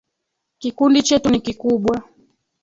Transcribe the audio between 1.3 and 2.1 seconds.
kikubwa.